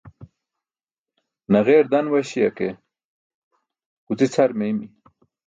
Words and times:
Naġeer 1.51 1.85
dan 1.91 2.05
waśi̇ya 2.13 2.49
ke 2.57 2.67
guci̇ 4.05 4.27
cʰar 4.33 4.51
meeymi̇. 4.57 4.87